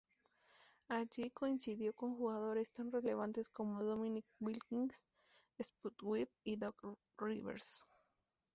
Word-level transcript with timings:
Allí 0.89 1.29
coincidió 1.29 1.93
con 1.93 2.15
jugadores 2.17 2.71
tan 2.71 2.91
relevantes 2.91 3.49
como 3.49 3.83
Dominique 3.83 4.27
Wilkins, 4.39 5.05
Spud 5.61 5.93
Webb, 6.01 6.29
y 6.43 6.55
Doc 6.55 6.73
Rivers. 7.19 7.85